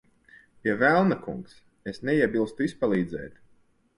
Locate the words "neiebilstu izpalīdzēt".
2.09-3.37